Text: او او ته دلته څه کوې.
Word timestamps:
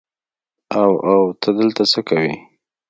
او 0.79 0.91
او 1.11 1.21
ته 1.41 1.49
دلته 1.59 1.83
څه 1.91 1.99
کوې. 2.09 2.33